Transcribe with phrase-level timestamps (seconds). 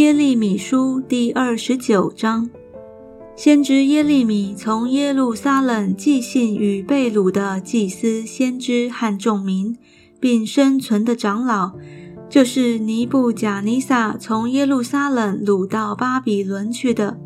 [0.00, 2.48] 耶利米书第二十九章，
[3.36, 9.76] 先知耶利米从耶路撒冷寄信与被掳的祭司、先知和众民，
[10.18, 11.72] 并生存的长老，
[12.30, 17.18] 就是尼布贾尼撒从耶路撒冷掳到巴比伦去的。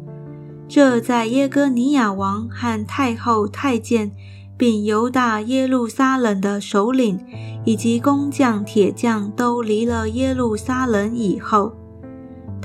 [0.67, 4.11] 这在耶哥尼亚王和太后、太监，
[4.57, 7.21] 并犹大耶路撒冷的首领
[7.65, 11.73] 以及工匠、铁匠都离了耶路撒冷以后。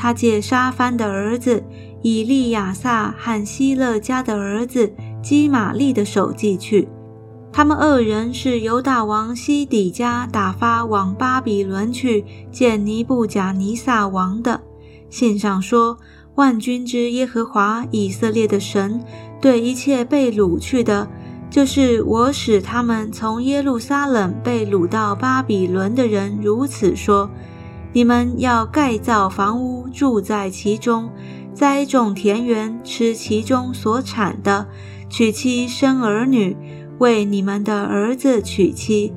[0.01, 1.61] 他借沙番的儿子
[2.01, 6.87] 以利亚撒和希勒家的儿子基玛利的手寄去，
[7.51, 14.61] 他们二人是犹大王西底家打发往巴比伦去见尼布甲尼撒王的。
[15.09, 15.97] 信上说
[16.35, 19.03] ：“万军之耶和华以色列的神
[19.41, 21.09] 对一切被掳去的，
[21.49, 27.29] 就是我使他们从耶路撒冷被掳到巴比伦的人，如此说。”
[27.91, 31.09] 你们要盖造房屋，住在其中；
[31.53, 34.65] 栽种田园，吃其中所产的；
[35.09, 36.55] 娶妻生儿女，
[36.99, 39.13] 为你们的儿子娶妻，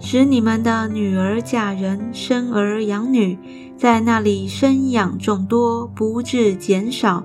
[0.00, 3.38] 使你们的女儿嫁人，生儿养女，
[3.76, 7.22] 在那里生养众多，不致减少。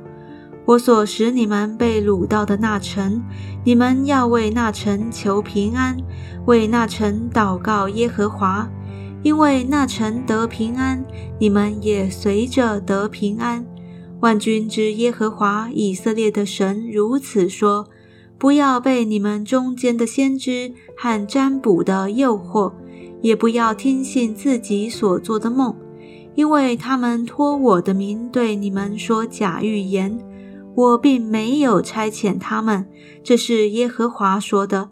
[0.65, 3.23] 我所使你们被掳到的那城，
[3.65, 5.97] 你们要为那城求平安，
[6.45, 8.69] 为那城祷告耶和华。
[9.23, 11.05] 因为那城得平安，
[11.37, 13.63] 你们也随着得平安。
[14.19, 17.87] 万军之耶和华以色列的神如此说：
[18.37, 22.73] 不要被你们中间的先知和占卜的诱惑，
[23.21, 25.75] 也不要听信自己所做的梦，
[26.33, 30.19] 因为他们托我的名对你们说假预言，
[30.73, 32.87] 我并没有差遣他们。
[33.23, 34.89] 这是耶和华说的。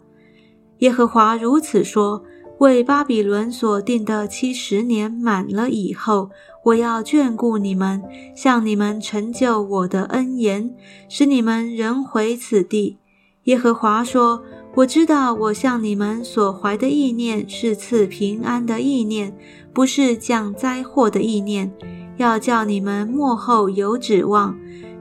[0.78, 2.22] 耶和华如此说。
[2.60, 6.28] 为巴比伦所定的七十年满了以后，
[6.66, 8.02] 我要眷顾你们，
[8.36, 10.74] 向你们成就我的恩言，
[11.08, 12.98] 使你们仍回此地。
[13.44, 14.42] 耶和华说
[14.76, 19.34] ：“我知道我向你们所怀的意念是赐平安的意念，
[19.72, 21.72] 不是降灾祸的意念，
[22.18, 24.54] 要叫你们幕后有指望。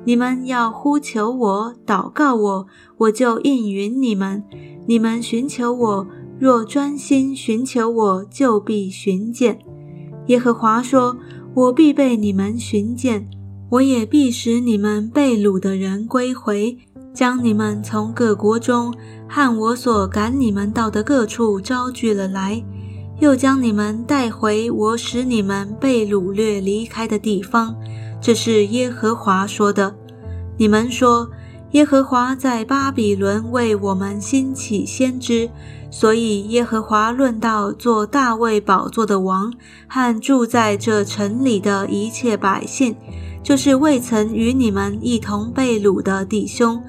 [0.05, 2.67] 你们要呼求我，祷告我，
[2.99, 4.45] 我就应允你们。
[4.87, 6.07] 你们寻求我。”
[6.39, 9.59] 若专心寻求我，就必寻见。
[10.27, 11.17] 耶和华说
[11.53, 13.29] ：“我必被你们寻见，
[13.71, 16.77] 我也必使你们被掳的人归回，
[17.13, 18.93] 将你们从各国中
[19.27, 22.63] 和我所赶你们到的各处招聚了来，
[23.19, 27.75] 又将你们带回我使你们被掳掠离开的地方。”
[28.21, 29.93] 这是耶和华说的。
[30.57, 31.29] 你们说。
[31.73, 35.47] 耶和华在巴比伦为我们兴起先知，
[35.91, 39.51] 所以耶和华论到做大卫宝座的王
[39.87, 42.95] 和住在这城里的一切百姓，
[43.41, 46.81] 就是未曾与你们一同被掳的弟兄。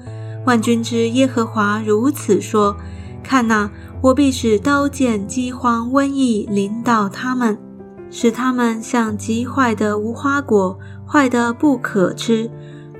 [0.45, 2.75] 万军之耶和华如此说：
[3.23, 3.69] 看哪，
[4.01, 7.57] 我必使刀剑、饥荒、瘟疫临到他们，
[8.09, 12.49] 使他们像极坏的无花果，坏的不可吃。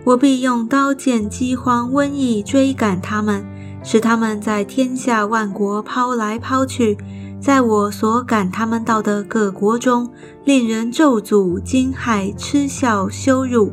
[0.03, 3.45] 我必用刀剑、饥荒、瘟疫追赶他们，
[3.83, 6.97] 使他们在天下万国抛来抛去，
[7.39, 10.09] 在我所赶他们到的各国中，
[10.45, 13.71] 令人咒诅、惊骇、嗤笑、羞辱。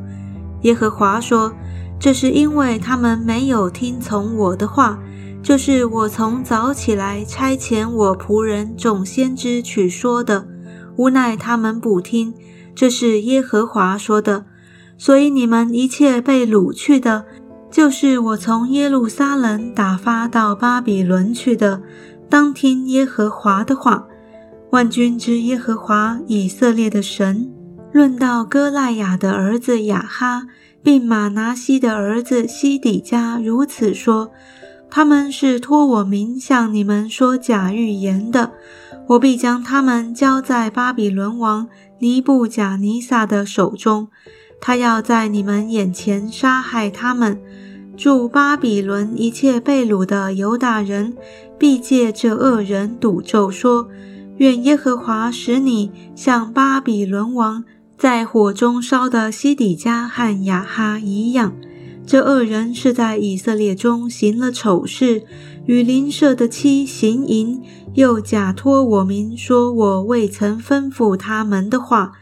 [0.63, 1.53] 耶和华说
[2.01, 4.99] ：“这是因为他们没有听从我的话，
[5.43, 10.47] 就是我从早起来差遣我仆人众先知去说的，
[10.97, 12.35] 无奈他们不听。
[12.75, 14.47] 这是耶和华说的。”
[15.01, 17.25] 所以你们一切被掳去的，
[17.71, 21.83] 就是我从耶路撒冷打发到巴比伦去的，
[22.29, 24.07] 当听耶和华的话。
[24.71, 27.51] 万军之耶和华以色列的神，
[27.91, 30.47] 论到哥赖雅的儿子雅哈，
[30.83, 34.31] 并马拿西的儿子西底家，如此说：
[34.91, 38.53] 他们是托我名向你们说假预言的，
[39.07, 41.69] 我必将他们交在巴比伦王
[42.01, 44.09] 尼布甲尼撒的手中。
[44.61, 47.41] 他要在你们眼前杀害他们，
[47.97, 51.17] 住巴比伦一切被掳的犹大人，
[51.59, 53.89] 必借这恶人赌咒说：
[54.37, 57.65] 愿耶和华使你像巴比伦王
[57.97, 61.53] 在火中烧的西底家和亚哈一样。
[62.07, 65.25] 这恶人是在以色列中行了丑事，
[65.67, 67.61] 与邻舍的妻行淫，
[67.95, 72.13] 又假托我名说我未曾吩咐他们的话。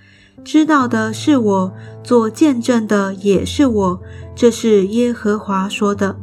[0.46, 1.72] 知道的是我，
[2.04, 4.00] 做见证的也是我。
[4.32, 6.16] 这是耶和华说的。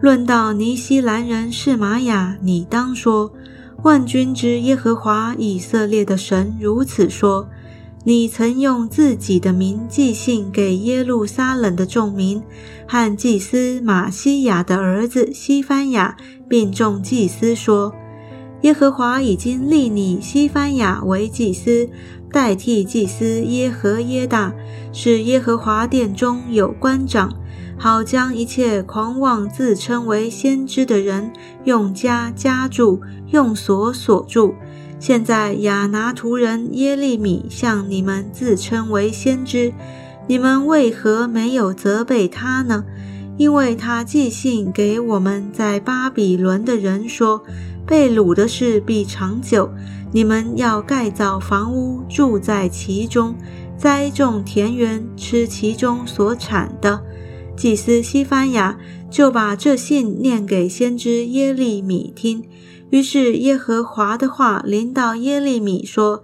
[0.00, 3.32] 论到尼西兰人是玛雅，你当说：
[3.84, 7.48] 万军之耶和华以色列的神如此说：
[8.02, 12.42] 你曾用自己的名寄信给耶路撒冷的众民，
[12.88, 16.16] 和祭司马西亚的儿子西番雅，
[16.48, 17.94] 并众祭司说：
[18.62, 21.88] 耶和华已经立你西番雅为祭司，
[22.34, 24.52] 代替祭司耶和耶大，
[24.92, 27.32] 使耶和华殿中有官长，
[27.78, 31.30] 好将一切狂妄自称为先知的人
[31.62, 33.00] 用枷枷住，
[33.30, 34.52] 用锁锁住。
[34.98, 39.72] 现在亚拿图人耶利米向你们自称为先知，
[40.26, 42.84] 你们为何没有责备他呢？
[43.36, 47.44] 因为他寄信给我们在巴比伦的人说，
[47.86, 49.70] 被掳的事必长久，
[50.14, 53.34] 你们要盖造房屋住在其中，
[53.76, 57.02] 栽种田园吃其中所产的。
[57.56, 58.78] 祭司西番雅
[59.10, 62.44] 就把这信念给先知耶利米听。
[62.90, 66.22] 于是耶和华的话临到耶利米说：“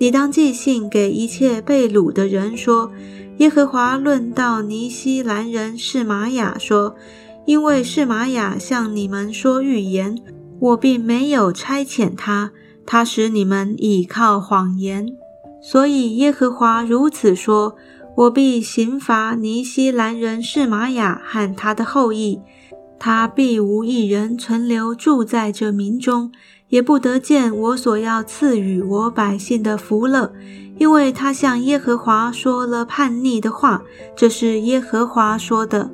[0.00, 2.90] 你当寄信给一切被掳的人说，
[3.36, 6.96] 耶和华论到尼西兰人是玛雅说，
[7.46, 10.18] 因为是玛雅向你们说预言，
[10.58, 12.50] 我并没有差遣他，
[12.90, 15.14] 他使你们倚靠谎言。
[15.60, 17.76] 所以耶和华如此说：
[18.16, 22.40] 我必刑罚尼西兰人是玛雅和他的后裔。”
[22.98, 26.32] 他必无一人存留住在这民中，
[26.70, 30.32] 也不得见我所要赐予我百姓的福乐，
[30.78, 33.82] 因为他向耶和华说了叛逆的话。
[34.16, 35.90] 这是耶和华说的。